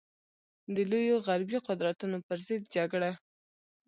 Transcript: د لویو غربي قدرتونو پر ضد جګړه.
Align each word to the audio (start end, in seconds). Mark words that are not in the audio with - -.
د 0.75 0.77
لویو 0.91 1.17
غربي 1.27 1.57
قدرتونو 1.67 2.17
پر 2.27 2.37
ضد 2.47 2.61
جګړه. 2.75 3.11